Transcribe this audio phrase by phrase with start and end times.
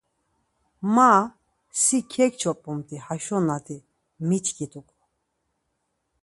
[0.93, 1.11] Ma,
[1.81, 3.77] si ǩeǩçop̌umt̆i, haşonat̆i
[4.27, 4.97] miçkit̆uǩo.